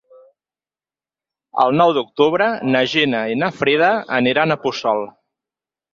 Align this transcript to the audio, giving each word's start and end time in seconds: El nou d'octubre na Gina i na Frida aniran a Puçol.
El 1.65 1.75
nou 1.81 1.93
d'octubre 1.97 2.47
na 2.71 2.83
Gina 2.95 3.23
i 3.35 3.39
na 3.43 3.53
Frida 3.59 3.93
aniran 4.21 4.57
a 4.57 4.63
Puçol. 4.65 5.07